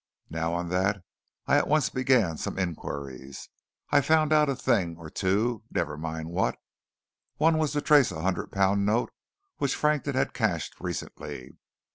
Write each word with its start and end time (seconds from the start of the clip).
Now 0.31 0.55
on 0.55 0.69
that, 0.69 1.03
I 1.45 1.57
at 1.57 1.67
once 1.67 1.89
began 1.91 2.35
some 2.39 2.57
inquiries. 2.57 3.49
I 3.91 4.01
found 4.01 4.33
out 4.33 4.49
a 4.49 4.55
thing 4.55 4.97
or 4.97 5.11
two 5.11 5.61
never 5.69 5.95
mind 5.95 6.31
what 6.31 6.57
one 7.37 7.59
was 7.59 7.73
to 7.73 7.81
trace 7.81 8.11
a 8.11 8.23
hundred 8.23 8.51
pound 8.51 8.83
note 8.83 9.11
which 9.57 9.75
Frankton 9.75 10.15
had 10.15 10.33
cashed 10.33 10.73
recently. 10.79 11.53